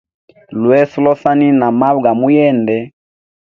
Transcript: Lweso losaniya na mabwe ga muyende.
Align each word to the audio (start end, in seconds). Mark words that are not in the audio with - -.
Lweso 0.61 0.97
losaniya 1.05 1.53
na 1.59 1.67
mabwe 1.79 2.01
ga 2.05 2.11
muyende. 2.19 2.77